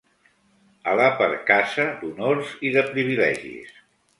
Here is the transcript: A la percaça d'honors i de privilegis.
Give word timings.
A 0.93 0.95
la 0.99 1.09
percaça 1.19 1.85
d'honors 2.01 2.57
i 2.71 2.73
de 2.79 2.85
privilegis. 2.97 3.79